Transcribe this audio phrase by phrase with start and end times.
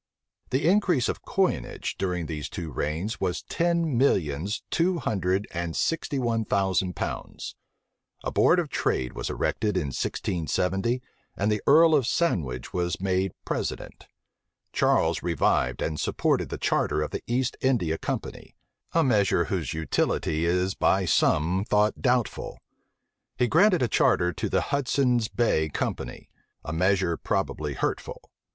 [0.49, 6.17] The increase of coinage during these two reigns was ten millions two hundred and sixty
[6.17, 7.53] one thousand pounds.
[8.23, 11.03] A board of trade was erected in 1670;
[11.37, 14.07] and the earl of Sandwich was made president.
[14.73, 18.55] Charles revived and supported the charter of the East India Company;
[18.93, 22.57] a measure whose utility is by some thought doubtful:
[23.37, 26.27] he granted a charter to the Hudson's Bay Company;
[26.65, 28.19] a measure probably hurtful.